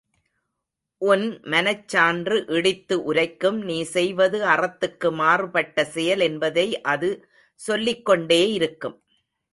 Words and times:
உன் 1.01 1.25
மனச்சான்று 1.51 2.37
இடித்து 2.57 2.95
உரைக்கும் 3.03 3.59
நீ 3.63 3.77
செய்வது 3.91 4.39
அறத்துக்கு 4.45 5.11
மாறுபட்ட 5.13 5.85
செயல் 5.93 6.23
என்பதை 6.29 6.67
அது 6.93 7.11
சொல்லிக் 7.59 8.05
கொண்டே 8.05 8.41
இருக்கும். 8.51 8.97